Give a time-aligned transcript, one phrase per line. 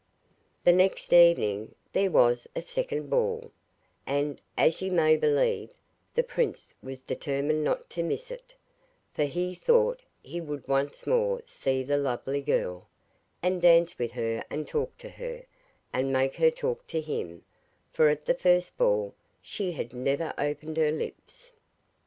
[0.63, 3.51] The next evening there was a second ball,
[4.07, 5.69] and, as you may believe,
[6.15, 8.55] the prince was determined not to miss it,
[9.13, 12.87] for he thought he would once more see the lovely girl,
[13.43, 15.43] and dance with her and talk to her,
[15.93, 17.43] and make her talk to him,
[17.91, 21.51] for at the first ball she had never opened her lips.